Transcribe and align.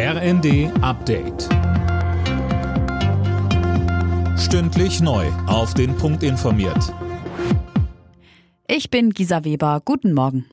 RND 0.00 0.70
Update. 0.80 1.48
Stündlich 4.38 5.00
neu. 5.00 5.26
Auf 5.48 5.74
den 5.74 5.96
Punkt 5.96 6.22
informiert. 6.22 6.94
Ich 8.68 8.90
bin 8.90 9.10
Gisa 9.10 9.42
Weber. 9.42 9.82
Guten 9.84 10.12
Morgen. 10.12 10.46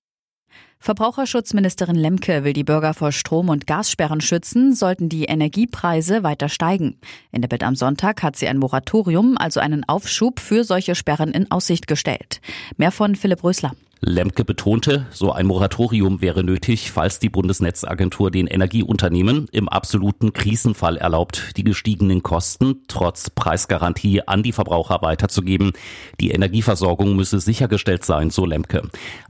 Verbraucherschutzministerin 0.80 1.96
Lemke 1.96 2.44
will 2.44 2.54
die 2.54 2.64
Bürger 2.64 2.96
vor 2.96 3.12
Strom- 3.12 3.50
und 3.50 3.68
Gassperren 3.68 4.20
schützen, 4.20 4.74
sollten 4.74 5.10
die 5.10 5.26
Energiepreise 5.26 6.24
weiter 6.24 6.50
steigen. 6.50 7.00
In 7.32 7.42
der 7.42 7.48
Bild 7.48 7.62
am 7.62 7.76
Sonntag 7.76 8.24
hat 8.24 8.36
sie 8.36 8.48
ein 8.48 8.58
Moratorium, 8.58 9.38
also 9.38 9.60
einen 9.60 9.84
Aufschub 9.88 10.40
für 10.40 10.64
solche 10.64 10.96
Sperren 10.96 11.30
in 11.30 11.52
Aussicht 11.52 11.86
gestellt. 11.86 12.42
Mehr 12.78 12.92
von 12.92 13.16
Philipp 13.16 13.44
Rösler. 13.44 13.74
Lemke 14.08 14.46
betonte, 14.46 15.08
so 15.10 15.32
ein 15.32 15.48
Moratorium 15.48 16.22
wäre 16.22 16.44
nötig, 16.44 16.92
falls 16.92 17.18
die 17.18 17.30
Bundesnetzagentur 17.30 18.30
den 18.30 18.46
Energieunternehmen 18.46 19.48
im 19.52 19.68
absoluten 19.68 20.32
Krisenfall 20.32 20.98
erlaubt, 20.98 21.58
die 21.58 21.64
gestiegenen 21.64 22.22
Kosten 22.22 22.84
trotz 22.88 23.32
Preisgarantie 23.32 24.22
an 24.28 24.44
die 24.44 24.52
Verbraucher 24.52 25.02
weiterzugeben. 25.02 25.74
Die 26.20 26.30
Energieversorgung 26.30 27.16
müsse 27.16 27.40
sichergestellt 27.40 28.06
sein, 28.06 28.30
so 28.30 28.46
Lemke. 28.46 28.84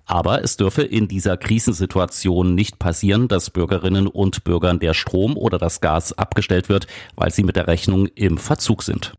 Aber 0.05 0.43
es 0.43 0.57
dürfe 0.57 0.81
in 0.81 1.07
dieser 1.07 1.37
Krisensituation 1.37 2.53
nicht 2.53 2.77
passieren, 2.77 3.29
dass 3.29 3.51
Bürgerinnen 3.51 4.07
und 4.07 4.43
Bürgern 4.43 4.79
der 4.79 4.93
Strom 4.93 5.37
oder 5.37 5.57
das 5.57 5.79
Gas 5.79 6.11
abgestellt 6.11 6.67
wird, 6.67 6.87
weil 7.15 7.31
sie 7.31 7.43
mit 7.43 7.55
der 7.55 7.67
Rechnung 7.67 8.07
im 8.07 8.37
Verzug 8.37 8.83
sind. 8.83 9.13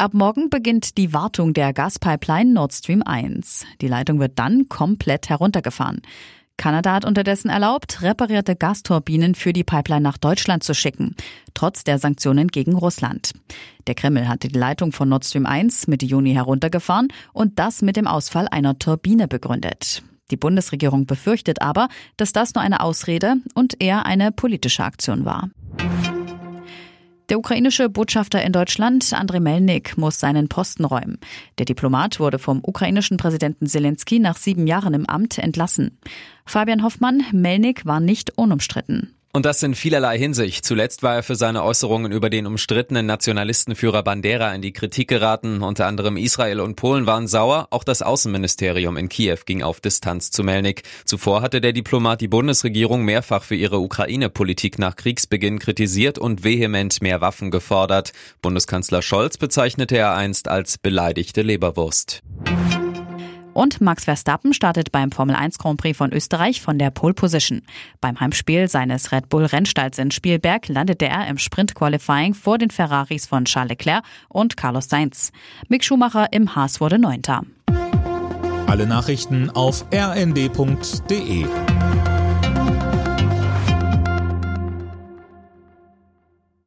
Ab 0.00 0.14
morgen 0.14 0.48
beginnt 0.48 0.96
die 0.96 1.12
Wartung 1.12 1.54
der 1.54 1.72
Gaspipeline 1.72 2.52
Nord 2.52 2.72
Stream 2.72 3.02
1. 3.04 3.66
Die 3.80 3.88
Leitung 3.88 4.20
wird 4.20 4.38
dann 4.38 4.68
komplett 4.68 5.28
heruntergefahren. 5.28 6.02
Kanada 6.56 6.94
hat 6.94 7.04
unterdessen 7.04 7.48
erlaubt, 7.48 8.00
reparierte 8.00 8.54
Gasturbinen 8.54 9.34
für 9.34 9.52
die 9.52 9.64
Pipeline 9.64 10.02
nach 10.02 10.16
Deutschland 10.16 10.62
zu 10.62 10.72
schicken, 10.72 11.16
trotz 11.52 11.82
der 11.82 11.98
Sanktionen 11.98 12.46
gegen 12.46 12.74
Russland. 12.74 13.32
Der 13.88 13.96
Kreml 13.96 14.28
hatte 14.28 14.46
die 14.46 14.56
Leitung 14.56 14.92
von 14.92 15.08
Nord 15.08 15.24
Stream 15.24 15.46
1 15.46 15.88
Mitte 15.88 16.06
Juni 16.06 16.32
heruntergefahren 16.32 17.08
und 17.32 17.58
das 17.58 17.82
mit 17.82 17.96
dem 17.96 18.06
Ausfall 18.06 18.46
einer 18.46 18.78
Turbine 18.78 19.26
begründet. 19.26 20.04
Die 20.30 20.36
Bundesregierung 20.36 21.06
befürchtet 21.06 21.60
aber, 21.60 21.88
dass 22.16 22.32
das 22.32 22.54
nur 22.54 22.62
eine 22.62 22.82
Ausrede 22.82 23.38
und 23.54 23.82
eher 23.82 24.06
eine 24.06 24.30
politische 24.30 24.84
Aktion 24.84 25.24
war. 25.24 25.50
Der 27.28 27.38
ukrainische 27.38 27.90
Botschafter 27.90 28.42
in 28.42 28.52
Deutschland, 28.52 29.12
Andrei 29.12 29.38
Melnik, 29.38 29.98
muss 29.98 30.18
seinen 30.18 30.48
Posten 30.48 30.86
räumen. 30.86 31.18
Der 31.58 31.66
Diplomat 31.66 32.20
wurde 32.20 32.38
vom 32.38 32.60
ukrainischen 32.62 33.18
Präsidenten 33.18 33.66
Zelensky 33.66 34.18
nach 34.18 34.36
sieben 34.36 34.66
Jahren 34.66 34.94
im 34.94 35.04
Amt 35.04 35.36
entlassen. 35.36 35.98
Fabian 36.46 36.82
Hoffmann, 36.82 37.22
Melnik 37.32 37.84
war 37.84 38.00
nicht 38.00 38.38
unumstritten. 38.38 39.17
Und 39.38 39.46
das 39.46 39.62
in 39.62 39.76
vielerlei 39.76 40.18
Hinsicht. 40.18 40.64
Zuletzt 40.64 41.04
war 41.04 41.14
er 41.14 41.22
für 41.22 41.36
seine 41.36 41.62
Äußerungen 41.62 42.10
über 42.10 42.28
den 42.28 42.44
umstrittenen 42.44 43.06
Nationalistenführer 43.06 44.02
Bandera 44.02 44.52
in 44.52 44.62
die 44.62 44.72
Kritik 44.72 45.06
geraten. 45.06 45.62
Unter 45.62 45.86
anderem 45.86 46.16
Israel 46.16 46.58
und 46.58 46.74
Polen 46.74 47.06
waren 47.06 47.28
sauer. 47.28 47.68
Auch 47.70 47.84
das 47.84 48.02
Außenministerium 48.02 48.96
in 48.96 49.08
Kiew 49.08 49.38
ging 49.46 49.62
auf 49.62 49.80
Distanz 49.80 50.32
zu 50.32 50.42
Melnik. 50.42 50.82
Zuvor 51.04 51.40
hatte 51.40 51.60
der 51.60 51.72
Diplomat 51.72 52.20
die 52.20 52.26
Bundesregierung 52.26 53.04
mehrfach 53.04 53.44
für 53.44 53.54
ihre 53.54 53.78
Ukraine-Politik 53.78 54.80
nach 54.80 54.96
Kriegsbeginn 54.96 55.60
kritisiert 55.60 56.18
und 56.18 56.42
vehement 56.42 57.00
mehr 57.00 57.20
Waffen 57.20 57.52
gefordert. 57.52 58.10
Bundeskanzler 58.42 59.02
Scholz 59.02 59.38
bezeichnete 59.38 59.96
er 59.96 60.16
einst 60.16 60.48
als 60.48 60.78
beleidigte 60.78 61.42
Leberwurst. 61.42 62.24
Und 63.58 63.80
Max 63.80 64.04
Verstappen 64.04 64.54
startet 64.54 64.92
beim 64.92 65.10
Formel 65.10 65.34
1 65.34 65.58
Grand 65.58 65.80
Prix 65.80 65.98
von 65.98 66.12
Österreich 66.12 66.62
von 66.62 66.78
der 66.78 66.92
Pole 66.92 67.12
Position. 67.12 67.62
Beim 68.00 68.20
Heimspiel 68.20 68.68
seines 68.68 69.10
Red 69.10 69.28
Bull 69.28 69.46
Rennstalls 69.46 69.98
in 69.98 70.12
Spielberg 70.12 70.68
landete 70.68 71.06
er 71.06 71.26
im 71.26 71.38
Sprint 71.38 71.74
Qualifying 71.74 72.34
vor 72.34 72.58
den 72.58 72.70
Ferraris 72.70 73.26
von 73.26 73.46
Charles 73.46 73.70
Leclerc 73.70 74.04
und 74.28 74.56
Carlos 74.56 74.88
Sainz. 74.88 75.32
Mick 75.66 75.82
Schumacher 75.82 76.32
im 76.32 76.54
Haas 76.54 76.80
wurde 76.80 77.00
Neunter. 77.00 77.42
Alle 78.68 78.86
Nachrichten 78.86 79.50
auf 79.50 79.84
rnd.de 79.92 81.44